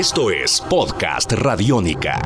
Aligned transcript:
Esto 0.00 0.30
es 0.30 0.62
Podcast 0.62 1.30
Radiónica. 1.30 2.22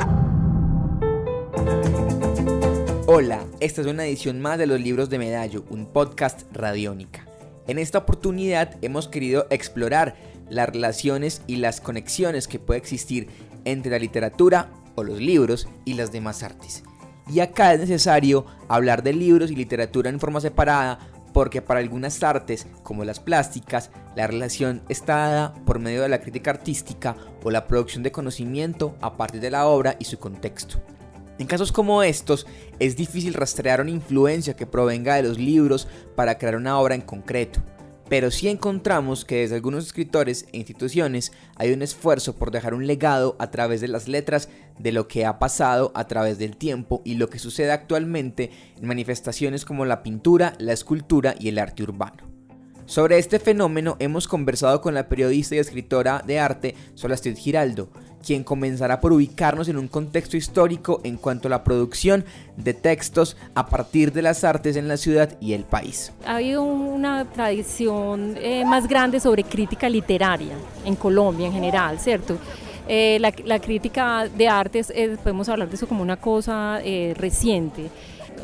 Hola, 3.08 3.44
esta 3.58 3.80
es 3.80 3.88
una 3.88 4.06
edición 4.06 4.40
más 4.40 4.58
de 4.58 4.68
los 4.68 4.80
libros 4.80 5.10
de 5.10 5.18
Medallo, 5.18 5.64
un 5.70 5.86
podcast 5.86 6.42
radiónica. 6.52 7.26
En 7.66 7.80
esta 7.80 7.98
oportunidad 7.98 8.76
hemos 8.80 9.08
querido 9.08 9.48
explorar 9.50 10.14
las 10.48 10.68
relaciones 10.68 11.42
y 11.48 11.56
las 11.56 11.80
conexiones 11.80 12.46
que 12.46 12.60
puede 12.60 12.78
existir 12.78 13.26
entre 13.64 13.90
la 13.90 13.98
literatura 13.98 14.70
o 14.94 15.02
los 15.02 15.18
libros 15.18 15.66
y 15.84 15.94
las 15.94 16.12
demás 16.12 16.44
artes. 16.44 16.84
Y 17.28 17.40
acá 17.40 17.74
es 17.74 17.80
necesario 17.80 18.46
hablar 18.68 19.02
de 19.02 19.14
libros 19.14 19.50
y 19.50 19.56
literatura 19.56 20.10
en 20.10 20.20
forma 20.20 20.40
separada 20.40 21.00
porque 21.34 21.60
para 21.60 21.80
algunas 21.80 22.22
artes, 22.22 22.66
como 22.82 23.04
las 23.04 23.20
plásticas, 23.20 23.90
la 24.16 24.26
relación 24.26 24.82
está 24.88 25.16
dada 25.16 25.54
por 25.66 25.80
medio 25.80 26.00
de 26.00 26.08
la 26.08 26.20
crítica 26.20 26.52
artística 26.52 27.16
o 27.42 27.50
la 27.50 27.66
producción 27.66 28.04
de 28.04 28.12
conocimiento 28.12 28.96
a 29.02 29.16
partir 29.16 29.42
de 29.42 29.50
la 29.50 29.66
obra 29.66 29.96
y 29.98 30.06
su 30.06 30.18
contexto. 30.18 30.80
En 31.38 31.48
casos 31.48 31.72
como 31.72 32.04
estos, 32.04 32.46
es 32.78 32.96
difícil 32.96 33.34
rastrear 33.34 33.80
una 33.80 33.90
influencia 33.90 34.54
que 34.54 34.66
provenga 34.66 35.16
de 35.16 35.24
los 35.24 35.36
libros 35.36 35.88
para 36.14 36.38
crear 36.38 36.54
una 36.54 36.78
obra 36.78 36.94
en 36.94 37.02
concreto 37.02 37.60
pero 38.14 38.30
sí 38.30 38.46
encontramos 38.46 39.24
que 39.24 39.38
desde 39.38 39.56
algunos 39.56 39.86
escritores 39.86 40.46
e 40.52 40.58
instituciones 40.58 41.32
hay 41.56 41.72
un 41.72 41.82
esfuerzo 41.82 42.36
por 42.36 42.52
dejar 42.52 42.72
un 42.72 42.86
legado 42.86 43.34
a 43.40 43.50
través 43.50 43.80
de 43.80 43.88
las 43.88 44.06
letras 44.06 44.48
de 44.78 44.92
lo 44.92 45.08
que 45.08 45.26
ha 45.26 45.40
pasado 45.40 45.90
a 45.96 46.06
través 46.06 46.38
del 46.38 46.56
tiempo 46.56 47.02
y 47.04 47.14
lo 47.14 47.28
que 47.28 47.40
sucede 47.40 47.72
actualmente 47.72 48.52
en 48.80 48.86
manifestaciones 48.86 49.64
como 49.64 49.84
la 49.84 50.04
pintura, 50.04 50.54
la 50.60 50.72
escultura 50.72 51.34
y 51.40 51.48
el 51.48 51.58
arte 51.58 51.82
urbano. 51.82 52.22
Sobre 52.86 53.18
este 53.18 53.40
fenómeno 53.40 53.96
hemos 53.98 54.28
conversado 54.28 54.80
con 54.80 54.94
la 54.94 55.08
periodista 55.08 55.56
y 55.56 55.58
escritora 55.58 56.22
de 56.24 56.38
arte 56.38 56.76
Solastrid 56.94 57.36
Giraldo, 57.36 57.90
quien 58.24 58.42
comenzará 58.44 59.00
por 59.00 59.12
ubicarnos 59.12 59.68
en 59.68 59.76
un 59.76 59.88
contexto 59.88 60.36
histórico 60.36 61.00
en 61.04 61.16
cuanto 61.16 61.48
a 61.48 61.50
la 61.50 61.64
producción 61.64 62.24
de 62.56 62.74
textos 62.74 63.36
a 63.54 63.66
partir 63.66 64.12
de 64.12 64.22
las 64.22 64.44
artes 64.44 64.76
en 64.76 64.88
la 64.88 64.96
ciudad 64.96 65.36
y 65.40 65.52
el 65.52 65.64
país. 65.64 66.12
Ha 66.26 66.36
habido 66.36 66.62
una 66.62 67.24
tradición 67.26 68.36
eh, 68.38 68.64
más 68.64 68.88
grande 68.88 69.20
sobre 69.20 69.44
crítica 69.44 69.88
literaria 69.88 70.54
en 70.84 70.96
Colombia 70.96 71.46
en 71.46 71.52
general, 71.52 71.98
¿cierto? 71.98 72.38
Eh, 72.86 73.18
la, 73.20 73.58
crítica 73.60 74.28
de 74.28 74.48
artes, 74.48 74.92
eh, 74.94 75.16
podemos 75.22 75.48
hablar 75.48 75.68
de 75.68 75.76
eso 75.76 75.86
como 75.86 76.02
una 76.02 76.16
cosa 76.16 76.80
reciente 77.14 77.90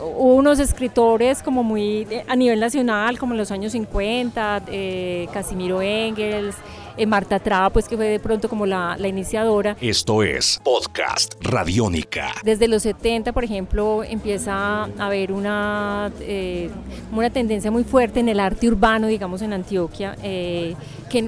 hubo 0.00 0.34
unos 0.34 0.58
escritores 0.58 1.42
como 1.42 1.62
muy 1.62 2.06
a 2.26 2.36
nivel 2.36 2.60
nacional, 2.60 3.18
como 3.18 3.34
en 3.34 3.38
los 3.38 3.50
años 3.50 3.72
50, 3.72 4.62
eh, 4.68 5.28
Casimiro 5.32 5.82
Engels, 5.82 6.56
eh, 6.96 7.06
Marta 7.06 7.38
Traba, 7.38 7.70
pues 7.70 7.88
que 7.88 7.96
fue 7.96 8.06
de 8.06 8.20
pronto 8.20 8.48
como 8.48 8.66
la, 8.66 8.96
iniciadora. 9.06 9.76
Esto 9.80 10.22
es 10.22 10.60
Podcast 10.64 11.34
Radiónica. 11.40 12.32
Desde 12.44 12.68
los 12.68 12.82
70, 12.82 13.32
por 13.32 13.44
ejemplo, 13.44 14.04
empieza 14.04 14.84
a 14.84 14.88
haber 14.98 15.32
una, 15.32 16.10
eh, 16.20 16.70
una 17.12 17.30
tendencia 17.30 17.70
muy 17.70 17.84
fuerte 17.84 18.20
en 18.20 18.28
el 18.28 18.40
arte 18.40 18.68
urbano, 18.68 19.06
digamos, 19.06 19.42
en 19.42 19.52
Antioquia, 19.52 20.16
que, 20.20 20.76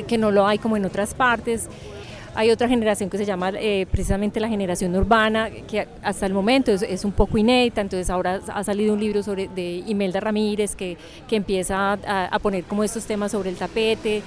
que 0.07 0.19
no 0.19 0.31
lo 0.31 0.47
hay 0.47 0.59
como 0.59 0.77
en 0.77 0.85
otras 0.85 1.15
partes. 1.15 1.69
Hay 2.35 2.51
otra 2.51 2.67
generación 2.67 3.11
que 3.11 3.19
se 3.19 3.25
llama 3.25 3.51
eh, 3.55 3.87
precisamente 3.91 4.41
la 4.41 4.49
generación 4.49 4.97
urbana, 4.97 5.51
que 5.51 5.87
hasta 6.03 6.25
el 6.25 6.33
momento 6.33 6.73
es, 6.73 7.05
un 7.05 7.13
poco 7.13 7.37
inédita, 7.37 7.81
entonces 7.81 8.09
ahora 8.09 8.41
ha 8.49 8.65
salido 8.65 8.95
un 8.95 9.01
libro 9.01 9.23
sobre, 9.23 9.49
de 9.49 9.83
Imelda 9.87 10.21
Ramírez 10.21 10.75
que, 10.75 10.97
que 11.29 11.37
empieza 11.37 11.93
a, 11.93 12.27
a 12.27 12.39
poner 12.39 12.65
como 12.65 12.85
estos 12.85 13.05
temas 13.05 13.33
sobre 13.33 13.51
el 13.51 13.57
tapete, 13.57 14.23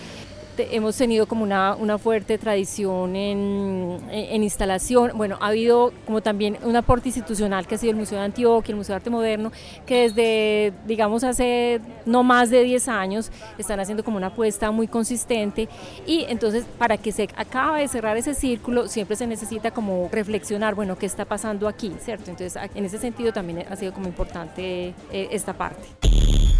hemos 0.58 0.96
tenido 0.96 1.28
como 1.28 1.44
una, 1.44 1.76
una 1.76 1.98
fuerte 1.98 2.38
tradición 2.38 3.16
en, 3.16 3.98
en, 4.10 4.44
instalación. 4.44 5.12
Bueno, 5.16 5.38
ha 5.42 5.48
habido 5.48 5.94
como 6.06 6.22
también 6.22 6.58
un 6.64 6.76
aporte 6.76 7.10
institucional 7.10 7.68
que 7.68 7.76
ha 7.76 7.78
sido 7.78 7.92
el 7.92 7.98
Museo 7.98 8.20
de 8.20 8.26
Antioquia, 8.26 8.72
el 8.72 8.78
Museo 8.78 8.94
de 8.94 8.98
Arte 8.98 9.10
Moderno, 9.10 9.52
que 9.86 10.04
desde, 10.10 10.74
digamos, 10.86 11.24
hace 11.24 11.82
no 12.06 12.24
más 12.24 12.50
de 12.50 12.64
10 12.64 12.88
años 12.88 13.32
están 13.58 13.80
haciendo 13.80 14.04
como 14.04 14.18
una 14.18 14.28
apuesta 14.28 14.72
muy 14.72 14.88
consistente. 14.88 15.68
Y 16.06 16.26
entonces, 16.30 16.66
para 16.78 16.98
que 16.98 17.12
se 17.12 17.30
acabe 17.36 17.82
de 17.82 17.88
cerrar 17.88 18.18
ese 18.18 18.34
círculo, 18.34 18.88
siempre 18.88 19.16
se 19.16 19.28
necesita 19.28 19.72
como 19.72 20.10
reflexionar, 20.12 20.76
bueno, 20.76 20.98
¿qué 20.98 21.06
está 21.06 21.26
pasando 21.26 21.68
aquí? 21.68 21.92
¿Cierto? 22.04 22.32
Entonces, 22.32 22.62
en 22.74 22.86
ese 22.86 22.98
sentido 22.98 23.34
también 23.34 23.66
ha 23.70 23.76
sido 23.76 23.94
como 23.94 24.08
importante 24.08 24.94
eh, 25.12 25.28
esta 25.32 25.54
parte. 25.54 25.84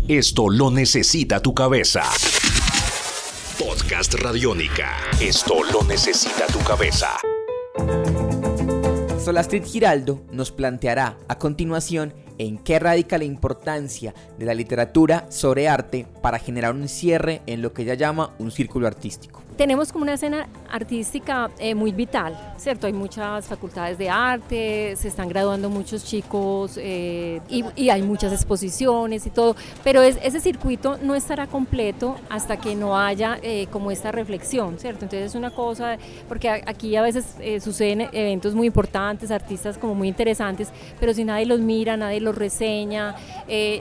Esto 0.08 0.50
lo 0.50 0.70
necesita 0.70 1.40
tu 1.40 1.54
cabeza. 1.54 2.04
Podcast 3.60 4.14
Radiónica. 4.16 4.98
Esto 5.22 5.56
lo 5.72 5.82
necesita 5.84 6.46
tu 6.48 6.60
cabeza. 6.60 7.16
Solastrid 9.24 9.64
Giraldo 9.64 10.22
nos 10.32 10.52
planteará 10.52 11.18
a 11.30 11.38
continuación 11.40 12.14
en 12.38 12.58
qué 12.58 12.80
radica 12.80 13.18
la 13.18 13.24
importancia 13.26 14.14
de 14.38 14.46
la 14.46 14.54
literatura 14.54 15.26
sobre 15.30 15.68
arte 15.68 16.08
para 16.22 16.40
generar 16.40 16.74
un 16.74 16.88
cierre 16.88 17.42
en 17.46 17.62
lo 17.62 17.74
que 17.74 17.84
ella 17.84 17.96
llama 17.96 18.34
un 18.40 18.52
círculo 18.52 18.88
artístico 18.88 19.46
tenemos 19.56 19.92
como 19.92 20.04
una 20.04 20.14
escena 20.14 20.48
artística 20.70 21.50
eh, 21.60 21.76
muy 21.76 21.92
vital, 21.92 22.38
¿cierto? 22.58 22.88
Hay 22.88 22.94
muchas 22.94 23.46
facultades 23.46 23.98
de 23.98 24.10
arte, 24.10 24.96
se 24.98 25.08
están 25.08 25.30
graduando 25.30 25.70
muchos 25.70 26.04
chicos 26.04 26.78
eh, 26.78 27.42
y, 27.50 27.90
hay 27.90 28.02
muchas 28.02 28.34
exposiciones 28.34 29.26
y 29.26 29.30
todo, 29.30 29.56
pero 29.84 30.02
ese 30.02 30.40
circuito 30.40 30.98
no 31.02 31.16
estará 31.16 31.48
completo 31.48 32.16
hasta 32.30 32.58
que 32.58 32.76
no 32.76 32.98
haya 32.98 33.38
eh, 33.42 33.68
como 33.72 33.92
esta 33.92 34.12
reflexión, 34.12 34.78
¿cierto? 34.80 35.06
Entonces 35.06 35.28
es 35.28 35.36
una 35.36 35.52
cosa, 35.52 35.98
porque 36.28 36.50
aquí 36.50 36.96
a 36.96 37.02
veces 37.02 37.26
suceden 37.64 38.10
eventos 38.12 38.56
muy 38.56 38.68
importantes, 38.68 39.32
artistas 39.32 39.78
como 39.78 39.96
muy 39.96 40.08
interesantes, 40.08 40.70
pero 41.00 41.14
si 41.14 41.24
nadie 41.24 41.46
los 41.46 41.60
mira, 41.60 41.96
nadie 41.96 42.20
los 42.26 42.36
reseña, 42.36 43.16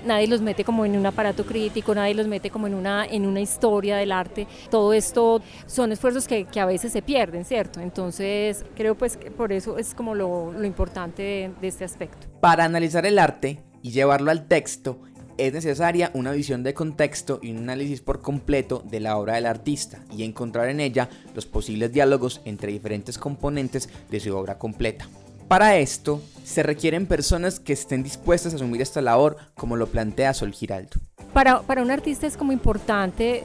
nadie 0.05 0.28
los 0.28 0.41
mete 0.41 0.65
como 0.65 0.84
en 0.84 0.97
un 0.97 1.06
aparato 1.06 1.44
crítico, 1.44 1.94
nadie 1.94 2.15
los 2.15 2.28
mete 2.28 2.50
como 2.50 2.66
en 2.66 2.75
una, 2.75 3.05
en 3.05 3.27
una 3.27 3.41
historia 3.41 3.97
del 3.97 4.12
arte, 4.12 4.47
todo 4.71 4.93
esto 4.93 5.43
son 5.66 5.93
esfuerzos 5.93 6.28
que, 6.28 6.47
a 6.54 6.66
veces 6.66 6.93
se 6.93 7.03
pierden, 7.03 7.44
¿cierto? 7.44 7.81
Entonces 7.81 8.65
creo 8.77 8.94
pues 8.94 9.16
que 9.16 9.31
por 9.31 9.53
eso 9.53 9.77
es 9.78 9.94
como 9.94 10.15
lo, 10.15 10.53
importante 10.65 11.22
de, 11.22 11.50
de 11.60 11.69
este 11.69 11.84
aspecto. 11.84 12.27
Para 12.41 12.65
analizar 12.65 13.04
el 13.06 13.19
arte 13.19 13.60
y 13.83 13.91
llevarlo 13.91 14.31
al 14.31 14.47
texto, 14.47 14.99
es 15.37 15.53
necesaria 15.53 16.10
una 16.15 16.33
visión 16.33 16.62
de 16.62 16.75
contexto 16.75 17.41
y 17.43 17.50
un 17.50 17.59
análisis 17.59 18.00
por 18.00 18.21
completo 18.21 18.84
de 18.88 19.00
la 19.00 19.16
obra 19.16 19.34
del 19.34 19.47
artista 19.47 19.99
y 20.16 20.22
encontrar 20.22 20.69
en 20.69 20.81
ella 20.81 21.09
los 21.34 21.47
posibles 21.47 21.93
diálogos 21.93 22.41
entre 22.44 22.72
diferentes 22.72 23.19
componentes 23.19 23.88
de 24.10 24.21
su 24.21 24.37
obra 24.37 24.59
completa. 24.59 25.09
Para 25.49 25.77
esto, 25.77 26.22
se 26.43 26.62
requieren 26.62 27.06
personas 27.06 27.60
que 27.60 27.72
estén 27.72 28.03
dispuestas 28.03 28.53
a 28.53 28.56
asumir 28.56 28.81
esta 28.81 29.03
labor, 29.03 29.37
como 29.55 29.77
lo 29.77 29.87
plantea 29.87 30.32
Sol 30.34 30.53
Giraldo. 30.53 31.00
Para, 31.32 31.62
para 31.62 31.82
un 31.82 31.91
artista 31.91 32.27
es 32.27 32.37
como 32.37 32.53
importante 32.53 33.44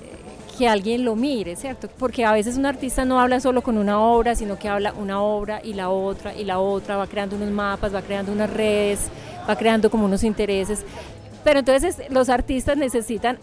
que 0.58 0.68
alguien 0.68 1.06
lo 1.06 1.16
mire, 1.16 1.56
¿cierto? 1.56 1.90
Porque 1.98 2.26
a 2.26 2.32
veces 2.32 2.58
un 2.58 2.66
artista 2.66 3.06
no 3.06 3.20
habla 3.20 3.40
solo 3.40 3.62
con 3.62 3.78
una 3.78 4.00
obra, 4.00 4.36
sino 4.36 4.60
que 4.60 4.70
habla 4.70 4.94
una 4.94 5.22
obra 5.22 5.62
y 5.64 5.74
la 5.74 5.90
otra 5.90 6.36
y 6.36 6.44
la 6.44 6.60
otra, 6.60 6.98
va 6.98 7.08
creando 7.08 7.36
unos 7.36 7.50
mapas, 7.52 7.94
va 7.94 8.02
creando 8.02 8.32
unas 8.32 8.52
redes, 8.52 9.08
va 9.50 9.56
creando 9.56 9.90
como 9.90 10.06
unos 10.06 10.24
intereses. 10.24 10.84
Pero 11.44 11.60
entonces 11.60 11.98
los 12.10 12.30
artistas 12.30 12.78
necesitan 12.78 13.40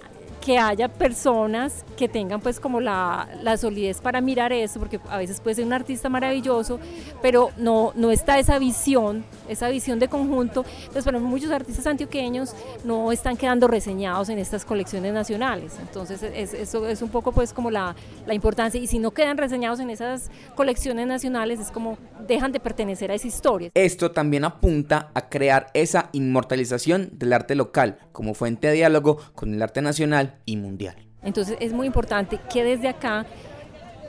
que 0.46 0.58
haya 0.58 0.86
personas 0.86 1.84
que 1.96 2.08
tengan 2.08 2.40
pues 2.40 2.60
como 2.60 2.80
la, 2.80 3.28
la, 3.42 3.56
solidez 3.56 4.00
para 4.00 4.20
mirar 4.20 4.52
eso, 4.52 4.78
porque 4.78 5.00
a 5.08 5.16
veces 5.18 5.40
puede 5.40 5.56
ser 5.56 5.66
un 5.66 5.72
artista 5.72 6.08
maravilloso, 6.08 6.78
pero 7.20 7.50
no, 7.56 7.90
no 7.96 8.12
está 8.12 8.38
esa 8.38 8.56
visión, 8.60 9.24
esa 9.48 9.68
visión 9.70 9.98
de 9.98 10.06
conjunto. 10.06 10.64
Entonces, 10.82 11.02
bueno, 11.02 11.18
muchos 11.18 11.50
artistas 11.50 11.84
antioqueños 11.88 12.54
no 12.84 13.10
están 13.10 13.36
quedando 13.36 13.66
reseñados 13.66 14.28
en 14.28 14.38
estas 14.38 14.64
colecciones 14.64 15.12
nacionales. 15.12 15.78
Entonces, 15.80 16.22
eso 16.22 16.86
es 16.86 17.02
un 17.02 17.08
poco 17.08 17.32
pues 17.32 17.52
como 17.52 17.72
la, 17.72 17.96
la 18.24 18.32
importancia. 18.32 18.80
Y 18.80 18.86
si 18.86 19.00
no 19.00 19.10
quedan 19.10 19.38
reseñados 19.38 19.80
en 19.80 19.90
esas 19.90 20.30
colecciones 20.54 21.08
nacionales, 21.08 21.58
es 21.58 21.72
como 21.72 21.98
dejan 22.24 22.52
de 22.52 22.60
pertenecer 22.60 23.10
a 23.10 23.14
esa 23.14 23.26
historia. 23.26 23.72
Esto 23.74 24.12
también 24.12 24.44
apunta 24.44 25.10
a 25.12 25.28
crear 25.28 25.70
esa 25.74 26.08
inmortalización 26.12 27.10
del 27.14 27.32
arte 27.32 27.56
local 27.56 27.98
como 28.12 28.32
fuente 28.34 28.68
de 28.68 28.74
diálogo 28.74 29.18
con 29.34 29.52
el 29.52 29.60
arte 29.60 29.82
nacional 29.82 30.35
y 30.44 30.56
mundial. 30.56 30.96
Entonces 31.22 31.56
es 31.60 31.72
muy 31.72 31.86
importante 31.86 32.38
que 32.52 32.62
desde 32.64 32.88
acá 32.88 33.26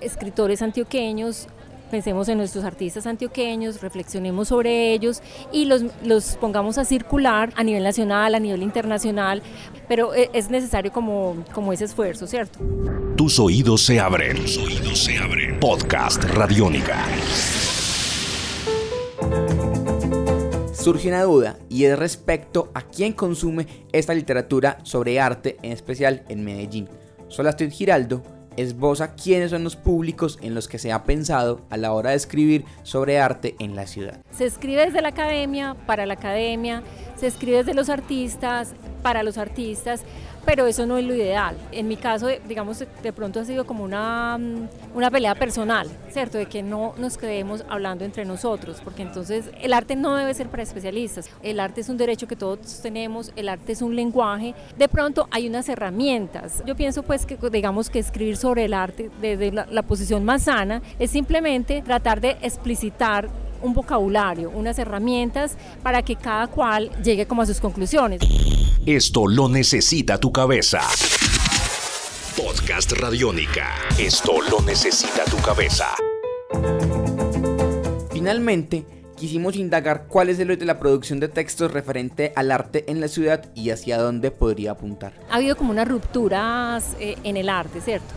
escritores 0.02 0.62
antioqueños 0.62 1.48
pensemos 1.90 2.28
en 2.30 2.38
nuestros 2.38 2.64
artistas 2.64 3.08
antioqueños, 3.08 3.82
reflexionemos 3.82 4.50
sobre 4.50 4.94
ellos 4.94 5.22
y 5.52 5.66
los, 5.66 5.84
los, 6.04 6.36
pongamos 6.36 6.78
a 6.78 6.86
circular 6.86 7.52
a 7.56 7.64
nivel 7.64 7.84
nacional, 7.84 8.36
a 8.36 8.40
nivel 8.40 8.62
internacional, 8.62 9.42
pero 9.88 10.14
e, 10.14 10.30
es 10.34 10.50
necesario 10.50 10.92
como, 10.92 11.44
como 11.54 11.74
ese 11.74 11.86
esfuerzo, 11.86 12.28
¿cierto? 12.28 12.60
Tus 13.16 13.40
oídos 13.40 13.82
se 13.82 14.00
abren. 14.00 14.38
Tus 14.38 14.58
oídos 14.58 15.00
se 15.00 15.18
abren. 15.18 15.60
Podcast 15.60 16.24
Radiónica. 16.26 17.04
Surge 20.78 21.10
una 21.10 21.24
duda 21.24 21.58
y 21.70 21.86
es 21.86 21.98
respecto 21.98 22.70
a 22.74 22.84
quién 22.84 23.14
consume 23.14 23.68
esta 23.92 24.14
literatura 24.14 24.78
sobre 24.84 25.20
arte, 25.20 25.58
en 25.64 25.72
especial 25.72 26.24
en 26.30 26.44
Medellín. 26.44 26.88
Solastrid 27.30 27.72
Giraldo 27.72 28.22
esboza 28.58 29.14
quiénes 29.14 29.52
son 29.52 29.64
los 29.64 29.76
públicos 29.76 30.40
en 30.42 30.56
los 30.56 30.68
que 30.68 30.80
se 30.80 30.92
ha 30.92 31.04
pensado 31.04 31.62
a 31.70 31.78
la 31.78 31.94
hora 31.94 32.12
de 32.12 32.16
escribir 32.16 32.66
sobre 32.84 33.20
arte 33.20 33.56
en 33.60 33.76
la 33.76 33.86
ciudad. 33.86 34.22
Se 34.32 34.46
escribe 34.46 34.86
desde 34.86 35.02
la 35.02 35.10
academia, 35.10 35.76
para 35.86 36.06
la 36.06 36.14
academia, 36.14 36.84
se 37.18 37.28
escribe 37.28 37.58
desde 37.58 37.74
los 37.74 37.90
artistas, 37.90 38.74
para 39.02 39.24
los 39.24 39.38
artistas, 39.38 40.04
pero 40.46 40.66
eso 40.66 40.86
no 40.86 40.98
es 40.98 41.06
lo 41.06 41.14
ideal. 41.14 41.58
En 41.74 41.90
mi 41.90 41.98
caso, 41.98 42.28
digamos, 42.48 42.80
de 42.80 43.14
pronto 43.14 43.42
ha 43.42 43.46
sido 43.46 43.66
como 43.66 43.84
una, 43.84 44.38
mm, 44.38 44.68
una 44.96 45.12
pelea 45.12 45.36
personal, 45.36 45.90
¿cierto? 46.10 46.38
De 46.38 46.46
que 46.46 46.64
no 46.64 46.94
nos 46.98 47.18
quedemos 47.18 47.66
hablando 47.68 48.06
entre 48.06 48.24
nosotros, 48.24 48.80
porque 48.82 49.02
entonces 49.02 49.50
el 49.62 49.74
arte 49.74 49.98
no 49.98 50.16
debe 50.16 50.34
ser 50.34 50.48
para 50.48 50.64
especialistas. 50.64 51.30
El 51.44 51.60
arte 51.60 51.82
es 51.82 51.90
un 51.90 51.98
derecho 51.98 52.28
que 52.28 52.38
todos 52.38 52.80
tenemos, 52.82 53.34
el 53.36 53.50
arte 53.50 53.74
es 53.74 53.82
un 53.82 53.96
lenguaje. 53.96 54.56
De 54.78 54.88
pronto 54.88 55.28
hay 55.32 55.50
unas 55.50 55.68
herramientas. 55.68 56.64
Yo 56.66 56.76
pienso 56.78 57.04
pues 57.04 57.26
que 57.26 57.38
digamos 57.50 57.90
que 57.90 58.00
escribir 58.00 58.38
sobre 58.38 58.66
el 58.66 58.74
arte 58.74 59.12
desde 59.22 59.52
la 59.52 59.82
posición 59.84 60.24
más 60.24 60.44
sana 60.44 60.82
es 60.98 61.12
simplemente 61.12 61.82
tratar 61.82 62.22
de 62.22 62.38
explicitar 62.42 63.28
un 63.62 63.74
vocabulario, 63.74 64.50
unas 64.50 64.80
herramientas 64.80 65.58
para 65.84 66.02
que 66.02 66.16
cada 66.16 66.48
cual 66.48 66.92
llegue 67.04 67.26
como 67.26 67.42
a 67.42 67.46
sus 67.46 67.60
conclusiones. 67.60 68.22
Esto 68.86 69.28
lo 69.28 69.50
necesita 69.50 70.20
tu 70.20 70.32
cabeza. 70.32 70.82
Podcast 72.38 72.92
Radiónica. 72.94 73.74
Esto 73.98 74.42
lo 74.50 74.62
necesita 74.62 75.26
tu 75.26 75.38
cabeza. 75.38 75.88
Finalmente, 78.12 78.86
quisimos 79.18 79.56
indagar 79.56 80.06
cuál 80.08 80.30
es 80.30 80.40
el 80.40 80.58
de 80.58 80.66
la 80.66 80.80
producción 80.80 81.20
de 81.20 81.28
textos 81.28 81.72
referente 81.72 82.32
al 82.36 82.52
arte 82.52 82.86
en 82.88 83.02
la 83.02 83.08
ciudad 83.08 83.52
y 83.56 83.72
hacia 83.72 83.98
dónde 83.98 84.32
podría 84.32 84.72
apuntar. 84.72 85.14
Ha 85.30 85.38
habido 85.38 85.58
como 85.58 85.72
unas 85.72 85.88
rupturas 85.88 86.96
eh, 87.00 87.18
en 87.24 87.38
el 87.38 87.50
arte, 87.50 87.82
¿cierto? 87.82 88.14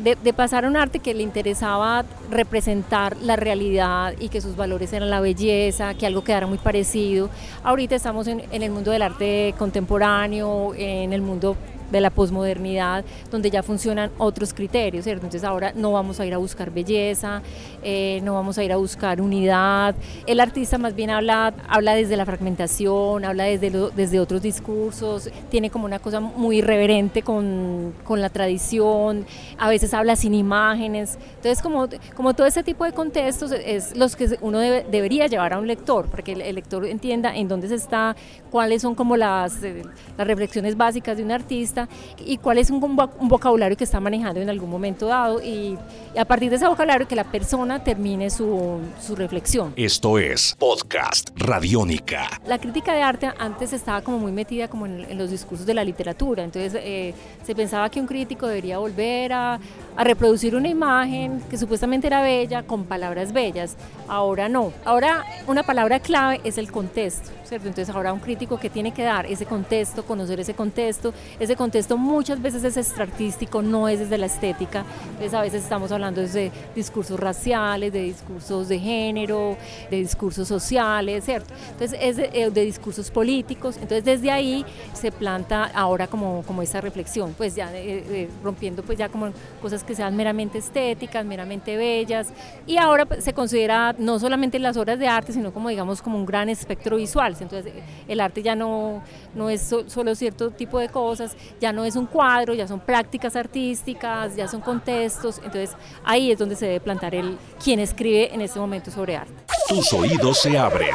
De, 0.00 0.32
pasar 0.32 0.64
a 0.64 0.68
un 0.68 0.76
arte 0.76 0.98
que 0.98 1.14
le 1.14 1.22
interesaba 1.22 2.04
representar 2.30 3.16
la 3.18 3.36
realidad 3.36 4.14
y 4.18 4.28
que 4.28 4.40
sus 4.40 4.56
valores 4.56 4.92
eran 4.92 5.10
la 5.10 5.20
belleza, 5.20 5.94
que 5.94 6.06
algo 6.06 6.24
quedara 6.24 6.46
muy 6.46 6.58
parecido. 6.58 7.30
Ahorita 7.62 7.94
estamos 7.94 8.26
en, 8.26 8.42
en 8.50 8.62
el 8.62 8.70
mundo 8.70 8.90
del 8.90 9.02
arte 9.02 9.54
contemporáneo, 9.58 10.74
en 10.74 11.12
el 11.12 11.22
mundo 11.22 11.56
de 11.94 12.00
la 12.00 12.10
posmodernidad, 12.10 13.04
donde 13.30 13.50
ya 13.50 13.62
funcionan 13.62 14.10
otros 14.18 14.52
criterios. 14.52 15.06
Entonces 15.06 15.44
ahora 15.44 15.72
no 15.74 15.92
vamos 15.92 16.18
a 16.18 16.26
ir 16.26 16.34
a 16.34 16.38
buscar 16.38 16.70
belleza, 16.70 17.40
eh, 17.82 18.20
no 18.24 18.34
vamos 18.34 18.58
a 18.58 18.64
ir 18.64 18.72
a 18.72 18.76
buscar 18.76 19.20
unidad. 19.20 19.94
El 20.26 20.40
artista 20.40 20.76
más 20.76 20.94
bien 20.94 21.10
habla, 21.10 21.54
habla 21.68 21.94
desde 21.94 22.16
la 22.16 22.26
fragmentación, 22.26 23.24
habla 23.24 23.44
desde, 23.44 23.70
desde 23.94 24.18
otros 24.18 24.42
discursos, 24.42 25.30
tiene 25.50 25.70
como 25.70 25.84
una 25.84 26.00
cosa 26.00 26.18
muy 26.18 26.58
irreverente 26.58 27.22
con, 27.22 27.94
con 28.02 28.20
la 28.20 28.28
tradición, 28.28 29.24
a 29.56 29.68
veces 29.68 29.94
habla 29.94 30.16
sin 30.16 30.34
imágenes. 30.34 31.16
Entonces 31.36 31.62
como, 31.62 31.88
como 32.16 32.34
todo 32.34 32.46
ese 32.46 32.64
tipo 32.64 32.84
de 32.84 32.92
contextos 32.92 33.52
es 33.52 33.96
los 33.96 34.16
que 34.16 34.36
uno 34.40 34.58
debería 34.58 35.28
llevar 35.28 35.52
a 35.52 35.58
un 35.58 35.68
lector, 35.68 36.06
para 36.06 36.24
que 36.24 36.32
el, 36.32 36.54
lector 36.54 36.84
entienda 36.86 37.36
en 37.36 37.46
dónde 37.46 37.68
se 37.68 37.76
está, 37.76 38.16
cuáles 38.50 38.82
son 38.82 38.96
como 38.96 39.16
las, 39.16 39.62
eh, 39.62 39.82
las 40.18 40.26
reflexiones 40.26 40.76
básicas 40.76 41.16
de 41.16 41.22
un 41.22 41.30
artista 41.30 41.83
y 42.18 42.38
cuál 42.38 42.58
es 42.58 42.70
un, 42.70 42.80
vocabulario 42.80 43.76
que 43.76 43.84
está 43.84 44.00
manejando 44.00 44.40
en 44.40 44.50
algún 44.50 44.70
momento 44.70 45.06
dado 45.06 45.42
y, 45.42 45.76
a 46.16 46.24
partir 46.24 46.48
de 46.50 46.56
ese 46.56 46.66
vocabulario 46.66 47.08
que 47.08 47.16
la 47.16 47.24
persona 47.24 47.82
termine 47.82 48.30
su, 48.30 48.78
su 49.04 49.16
reflexión. 49.16 49.72
Esto 49.76 50.18
es 50.18 50.54
Podcast 50.58 51.30
Radiónica. 51.36 52.40
La 52.46 52.58
crítica 52.58 52.94
de 52.94 53.02
arte 53.02 53.30
antes 53.38 53.72
estaba 53.72 54.00
como 54.02 54.18
muy 54.18 54.30
metida 54.30 54.68
como 54.68 54.86
en, 54.86 55.18
los 55.18 55.30
discursos 55.30 55.66
de 55.66 55.74
la 55.74 55.84
literatura, 55.84 56.44
entonces 56.44 56.74
eh, 56.76 57.14
se 57.44 57.54
pensaba 57.54 57.90
que 57.90 58.00
un 58.00 58.06
crítico 58.06 58.46
debería 58.46 58.78
volver 58.78 59.32
a, 59.32 59.58
a 59.96 60.04
reproducir 60.04 60.54
una 60.54 60.68
imagen 60.68 61.40
que 61.50 61.58
supuestamente 61.58 62.06
era 62.06 62.22
bella 62.22 62.62
con 62.62 62.84
palabras 62.84 63.32
bellas. 63.32 63.76
Ahora 64.08 64.48
no. 64.48 64.72
Ahora 64.84 65.24
una 65.46 65.62
palabra 65.62 66.00
clave 66.00 66.40
es 66.44 66.58
el 66.58 66.70
contexto, 66.70 67.30
¿cierto? 67.44 67.68
Entonces 67.68 67.94
ahora 67.94 68.12
un 68.12 68.20
crítico 68.20 68.58
que 68.58 68.70
tiene 68.70 68.92
que 68.92 69.02
dar 69.02 69.26
ese 69.26 69.46
contexto, 69.46 70.04
conocer 70.04 70.40
ese 70.40 70.54
contexto, 70.54 71.12
ese 71.38 71.56
contexto 71.56 71.63
muchas 71.96 72.40
veces 72.40 72.64
es 72.64 72.76
extractístico, 72.76 73.62
no 73.62 73.88
es 73.88 74.00
desde 74.00 74.18
la 74.18 74.26
estética. 74.26 74.84
Entonces 75.12 75.34
a 75.34 75.42
veces 75.42 75.62
estamos 75.62 75.90
hablando 75.92 76.20
de 76.20 76.52
discursos 76.74 77.18
raciales, 77.18 77.92
de 77.92 78.02
discursos 78.02 78.68
de 78.68 78.78
género, 78.78 79.56
de 79.90 79.96
discursos 79.98 80.46
sociales, 80.48 81.24
¿cierto? 81.24 81.52
Entonces 81.72 81.98
es 82.00 82.16
de, 82.16 82.30
eh, 82.32 82.50
discursos 82.50 83.10
políticos. 83.10 83.76
Entonces 83.76 84.04
desde 84.04 84.30
ahí 84.30 84.64
se 84.92 85.10
planta 85.10 85.70
ahora 85.74 86.06
como, 86.06 86.42
como 86.46 86.62
esa 86.62 86.80
reflexión, 86.80 87.34
pues 87.36 87.54
ya 87.54 87.72
eh, 87.74 88.04
eh, 88.08 88.28
rompiendo 88.42 88.82
pues 88.82 88.98
ya 88.98 89.08
como 89.08 89.30
cosas 89.62 89.84
que 89.84 89.94
sean 89.94 90.16
meramente 90.16 90.58
estéticas, 90.58 91.24
meramente 91.24 91.76
bellas. 91.76 92.32
Y 92.66 92.76
ahora 92.76 93.06
pues, 93.06 93.24
se 93.24 93.32
considera 93.32 93.94
no 93.98 94.18
solamente 94.18 94.58
las 94.58 94.76
obras 94.76 94.98
de 94.98 95.08
arte, 95.08 95.32
sino 95.32 95.52
como 95.52 95.68
digamos 95.68 96.02
como 96.02 96.18
un 96.18 96.26
gran 96.26 96.48
espectro 96.48 96.96
visual. 96.96 97.36
Entonces 97.40 97.72
el 98.08 98.20
arte 98.20 98.42
ya 98.42 98.54
no, 98.54 99.02
no 99.34 99.50
es 99.50 99.74
solo 99.86 100.14
cierto 100.14 100.50
tipo 100.50 100.78
de 100.78 100.88
cosas, 100.88 101.36
ya 101.60 101.72
no 101.72 101.84
es 101.84 101.96
un 101.96 102.06
cuadro, 102.06 102.54
ya 102.54 102.66
son 102.66 102.80
prácticas 102.80 103.36
artísticas, 103.36 104.36
ya 104.36 104.48
son 104.48 104.60
contextos. 104.60 105.38
Entonces 105.38 105.70
ahí 106.04 106.30
es 106.30 106.38
donde 106.38 106.56
se 106.56 106.66
debe 106.66 106.80
plantar 106.80 107.14
el 107.14 107.38
quien 107.62 107.80
escribe 107.80 108.34
en 108.34 108.40
este 108.40 108.58
momento 108.58 108.90
sobre 108.90 109.16
arte. 109.16 109.32
Tus 109.68 109.92
oídos 109.92 110.40
se 110.40 110.58
abren. 110.58 110.94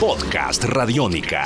Podcast 0.00 0.64
Radiónica. 0.64 1.44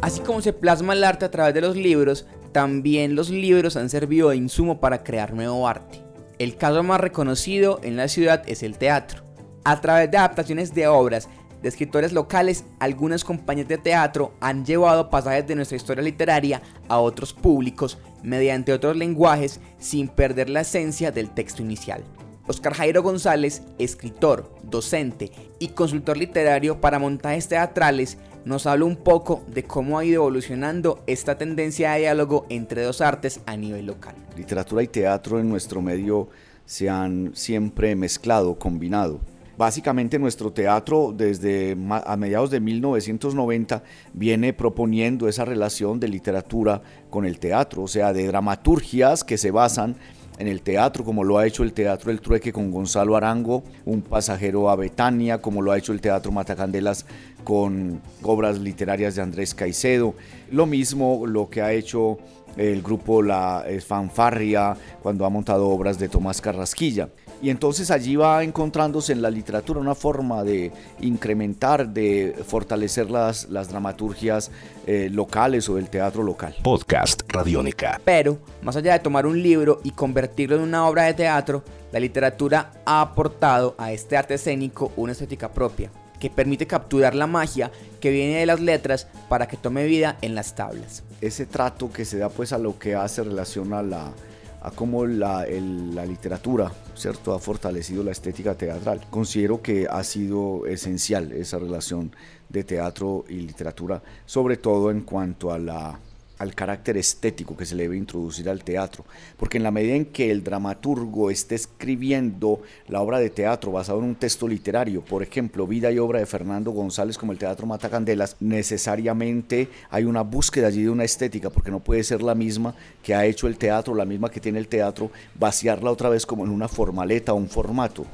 Así 0.00 0.20
como 0.20 0.40
se 0.40 0.52
plasma 0.52 0.92
el 0.92 1.04
arte 1.04 1.24
a 1.24 1.30
través 1.30 1.54
de 1.54 1.60
los 1.60 1.76
libros, 1.76 2.26
también 2.52 3.14
los 3.14 3.30
libros 3.30 3.76
han 3.76 3.88
servido 3.88 4.28
de 4.28 4.36
insumo 4.36 4.78
para 4.80 5.02
crear 5.02 5.32
nuevo 5.32 5.66
arte. 5.66 6.02
El 6.38 6.56
caso 6.56 6.82
más 6.82 7.00
reconocido 7.00 7.80
en 7.82 7.96
la 7.96 8.08
ciudad 8.08 8.42
es 8.46 8.62
el 8.62 8.78
teatro. 8.78 9.22
A 9.64 9.80
través 9.80 10.10
de 10.10 10.18
adaptaciones 10.18 10.74
de 10.74 10.88
obras 10.88 11.28
de 11.62 11.68
escritores 11.68 12.12
locales, 12.12 12.64
algunas 12.80 13.24
compañías 13.24 13.68
de 13.68 13.78
teatro 13.78 14.34
han 14.40 14.64
llevado 14.64 15.10
pasajes 15.10 15.46
de 15.46 15.54
nuestra 15.54 15.76
historia 15.76 16.02
literaria 16.02 16.60
a 16.88 16.98
otros 16.98 17.32
públicos 17.32 17.98
mediante 18.22 18.72
otros 18.72 18.96
lenguajes 18.96 19.60
sin 19.78 20.08
perder 20.08 20.50
la 20.50 20.62
esencia 20.62 21.10
del 21.12 21.30
texto 21.30 21.62
inicial. 21.62 22.02
Oscar 22.48 22.74
Jairo 22.74 23.02
González, 23.02 23.62
escritor, 23.78 24.52
docente 24.64 25.30
y 25.60 25.68
consultor 25.68 26.16
literario 26.16 26.80
para 26.80 26.98
montajes 26.98 27.46
teatrales, 27.48 28.18
nos 28.44 28.66
habla 28.66 28.84
un 28.84 28.96
poco 28.96 29.44
de 29.46 29.62
cómo 29.62 29.98
ha 29.98 30.04
ido 30.04 30.22
evolucionando 30.22 31.04
esta 31.06 31.38
tendencia 31.38 31.92
de 31.92 32.00
diálogo 32.00 32.46
entre 32.48 32.82
dos 32.82 33.00
artes 33.00 33.40
a 33.46 33.56
nivel 33.56 33.86
local. 33.86 34.16
Literatura 34.36 34.82
y 34.82 34.88
teatro 34.88 35.38
en 35.38 35.48
nuestro 35.48 35.80
medio 35.80 36.28
se 36.66 36.90
han 36.90 37.30
siempre 37.34 37.94
mezclado, 37.94 38.58
combinado. 38.58 39.20
Básicamente 39.56 40.18
nuestro 40.18 40.52
teatro 40.52 41.14
desde 41.16 41.76
a 42.04 42.16
mediados 42.16 42.50
de 42.50 42.60
1990 42.60 43.82
viene 44.12 44.52
proponiendo 44.52 45.28
esa 45.28 45.44
relación 45.44 46.00
de 46.00 46.08
literatura 46.08 46.82
con 47.10 47.24
el 47.24 47.38
teatro, 47.38 47.82
o 47.82 47.88
sea, 47.88 48.12
de 48.12 48.26
dramaturgias 48.26 49.24
que 49.24 49.38
se 49.38 49.50
basan 49.50 49.96
en 50.38 50.48
el 50.48 50.62
teatro, 50.62 51.04
como 51.04 51.24
lo 51.24 51.38
ha 51.38 51.46
hecho 51.46 51.62
el 51.62 51.72
Teatro 51.72 52.10
El 52.10 52.20
Trueque 52.20 52.52
con 52.52 52.70
Gonzalo 52.70 53.16
Arango, 53.16 53.62
Un 53.84 54.02
pasajero 54.02 54.70
a 54.70 54.76
Betania, 54.76 55.40
como 55.40 55.62
lo 55.62 55.72
ha 55.72 55.78
hecho 55.78 55.92
el 55.92 56.00
Teatro 56.00 56.32
Matacandelas 56.32 57.06
con 57.44 58.00
obras 58.22 58.58
literarias 58.58 59.14
de 59.14 59.22
Andrés 59.22 59.54
Caicedo. 59.54 60.14
Lo 60.50 60.66
mismo 60.66 61.26
lo 61.26 61.50
que 61.50 61.60
ha 61.62 61.72
hecho 61.72 62.18
el 62.56 62.82
grupo 62.82 63.22
La 63.22 63.64
Fanfarria 63.86 64.76
cuando 65.02 65.24
ha 65.24 65.30
montado 65.30 65.68
obras 65.68 65.98
de 65.98 66.08
Tomás 66.08 66.40
Carrasquilla. 66.40 67.08
Y 67.42 67.50
entonces 67.50 67.90
allí 67.90 68.14
va 68.14 68.44
encontrándose 68.44 69.12
en 69.12 69.20
la 69.20 69.28
literatura 69.28 69.80
una 69.80 69.96
forma 69.96 70.44
de 70.44 70.70
incrementar, 71.00 71.88
de 71.88 72.36
fortalecer 72.46 73.10
las, 73.10 73.48
las 73.50 73.68
dramaturgias 73.68 74.52
eh, 74.86 75.08
locales 75.10 75.68
o 75.68 75.74
del 75.74 75.88
teatro 75.88 76.22
local. 76.22 76.54
Podcast 76.62 77.22
Radiónica. 77.26 78.00
Pero, 78.04 78.38
más 78.62 78.76
allá 78.76 78.92
de 78.92 79.00
tomar 79.00 79.26
un 79.26 79.42
libro 79.42 79.80
y 79.82 79.90
convertirlo 79.90 80.54
en 80.54 80.62
una 80.62 80.86
obra 80.86 81.02
de 81.02 81.14
teatro, 81.14 81.64
la 81.90 81.98
literatura 81.98 82.70
ha 82.86 83.00
aportado 83.00 83.74
a 83.76 83.90
este 83.90 84.16
arte 84.16 84.34
escénico 84.34 84.92
una 84.96 85.10
estética 85.10 85.50
propia 85.50 85.90
que 86.20 86.30
permite 86.30 86.68
capturar 86.68 87.16
la 87.16 87.26
magia 87.26 87.72
que 88.00 88.12
viene 88.12 88.36
de 88.36 88.46
las 88.46 88.60
letras 88.60 89.08
para 89.28 89.48
que 89.48 89.56
tome 89.56 89.84
vida 89.84 90.16
en 90.22 90.36
las 90.36 90.54
tablas. 90.54 91.02
Ese 91.20 91.46
trato 91.46 91.92
que 91.92 92.04
se 92.04 92.18
da 92.18 92.28
pues 92.28 92.52
a 92.52 92.58
lo 92.58 92.78
que 92.78 92.94
hace 92.94 93.24
relación 93.24 93.72
a 93.72 93.82
la, 93.82 94.12
a 94.62 94.70
cómo 94.70 95.06
la, 95.06 95.44
la, 95.46 96.06
literatura 96.06 96.72
¿cierto? 96.94 97.34
ha 97.34 97.38
fortalecido 97.38 98.04
la 98.04 98.12
estética 98.12 98.54
teatral. 98.54 99.00
Considero 99.10 99.60
que 99.60 99.86
ha 99.90 100.02
sido 100.04 100.66
esencial 100.66 101.32
esa 101.32 101.58
relación 101.58 102.14
de 102.48 102.64
teatro 102.64 103.24
y 103.28 103.40
literatura, 103.40 104.02
sobre 104.24 104.56
todo 104.56 104.90
en 104.90 105.00
cuanto 105.00 105.52
a 105.52 105.58
la 105.58 105.98
al 106.42 106.54
carácter 106.54 106.96
estético 106.96 107.56
que 107.56 107.64
se 107.64 107.76
le 107.76 107.84
debe 107.84 107.96
introducir 107.96 108.48
al 108.48 108.64
teatro, 108.64 109.04
porque 109.36 109.58
en 109.58 109.62
la 109.62 109.70
medida 109.70 109.94
en 109.94 110.06
que 110.06 110.30
el 110.30 110.42
dramaturgo 110.42 111.30
esté 111.30 111.54
escribiendo 111.54 112.62
la 112.88 113.00
obra 113.00 113.20
de 113.20 113.30
teatro 113.30 113.72
basado 113.72 114.00
en 114.00 114.06
un 114.06 114.14
texto 114.16 114.48
literario, 114.48 115.02
por 115.04 115.22
ejemplo, 115.22 115.66
vida 115.66 115.90
y 115.92 115.98
obra 115.98 116.18
de 116.18 116.26
Fernando 116.26 116.72
González 116.72 117.16
como 117.16 117.32
el 117.32 117.38
Teatro 117.38 117.66
Mata 117.66 117.88
Candelas, 117.88 118.36
necesariamente 118.40 119.68
hay 119.88 120.04
una 120.04 120.22
búsqueda 120.22 120.66
allí 120.66 120.82
de 120.82 120.90
una 120.90 121.04
estética, 121.04 121.48
porque 121.50 121.70
no 121.70 121.80
puede 121.80 122.02
ser 122.02 122.22
la 122.22 122.34
misma 122.34 122.74
que 123.02 123.14
ha 123.14 123.24
hecho 123.24 123.46
el 123.46 123.56
teatro, 123.56 123.94
la 123.94 124.04
misma 124.04 124.30
que 124.30 124.40
tiene 124.40 124.58
el 124.58 124.68
teatro, 124.68 125.10
vaciarla 125.38 125.90
otra 125.90 126.08
vez 126.08 126.26
como 126.26 126.44
en 126.44 126.50
una 126.50 126.68
formaleta 126.68 127.32
o 127.32 127.36
un 127.36 127.48
formato 127.48 128.04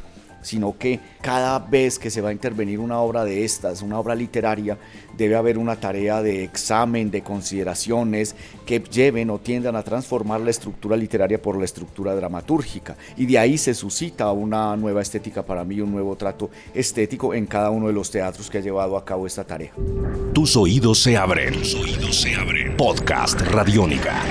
sino 0.42 0.76
que 0.78 1.00
cada 1.21 1.59
vez 1.59 1.99
que 1.99 2.11
se 2.11 2.21
va 2.21 2.30
a 2.30 2.33
intervenir 2.33 2.78
una 2.78 3.00
obra 3.00 3.25
de 3.25 3.45
estas, 3.45 3.83
una 3.83 3.99
obra 3.99 4.14
literaria, 4.14 4.78
debe 5.16 5.37
haber 5.37 5.59
una 5.59 5.76
tarea 5.76 6.23
de 6.23 6.45
examen, 6.45 7.11
de 7.11 7.23
consideraciones 7.23 8.37
que 8.64 8.80
lleven 8.80 9.30
o 9.30 9.38
tiendan 9.38 9.76
a 9.76 9.83
transformar 9.83 10.40
la 10.40 10.50
estructura 10.50 10.97
literaria 10.97 11.40
por 11.40 11.59
la 11.59 11.64
estructura 11.64 12.14
dramatúrgica. 12.14 12.97
Y 13.16 13.26
de 13.26 13.38
ahí 13.38 13.59
se 13.59 13.75
suscita 13.75 14.30
una 14.33 14.76
nueva 14.76 15.02
estética 15.02 15.45
para 15.45 15.64
mí, 15.64 15.80
un 15.80 15.90
nuevo 15.90 16.16
trato 16.16 16.50
estético 16.73 17.35
en 17.35 17.47
cada 17.47 17.71
uno 17.71 17.88
de 17.88 17.92
los 17.92 18.11
teatros 18.11 18.49
que 18.49 18.59
ha 18.59 18.62
llevado 18.62 18.97
a 18.97 19.04
cabo 19.04 19.26
esta 19.26 19.45
tarea. 19.45 19.73
Tus 20.33 20.57
oídos 20.57 21.02
se 21.02 21.16
abren. 21.16 21.54
Tus 21.54 21.75
oídos 21.75 22.21
se 22.21 22.35
abren. 22.35 22.76
Podcast 22.76 23.40
Radiónica. 23.40 24.23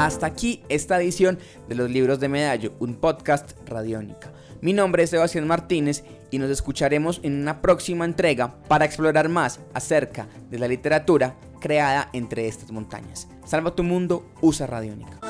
Hasta 0.00 0.24
aquí 0.24 0.62
esta 0.70 0.98
edición 0.98 1.38
de 1.68 1.74
los 1.74 1.90
libros 1.90 2.18
de 2.20 2.30
Medallo, 2.30 2.72
un 2.78 2.94
podcast 2.94 3.50
radiónica. 3.68 4.32
Mi 4.62 4.72
nombre 4.72 5.02
es 5.02 5.10
Sebastián 5.10 5.46
Martínez 5.46 6.04
y 6.30 6.38
nos 6.38 6.48
escucharemos 6.48 7.20
en 7.22 7.38
una 7.38 7.60
próxima 7.60 8.06
entrega 8.06 8.62
para 8.66 8.86
explorar 8.86 9.28
más 9.28 9.60
acerca 9.74 10.26
de 10.50 10.58
la 10.58 10.68
literatura 10.68 11.36
creada 11.60 12.08
entre 12.14 12.48
estas 12.48 12.70
montañas. 12.70 13.28
Salva 13.44 13.76
tu 13.76 13.82
mundo, 13.82 14.24
usa 14.40 14.66
Radiónica. 14.66 15.20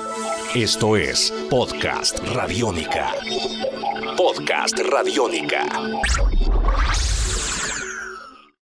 Esto 0.54 0.96
es 0.96 1.34
Podcast 1.50 2.20
Radiónica. 2.32 3.12
Podcast 4.16 4.78
Radiónica. 4.78 5.66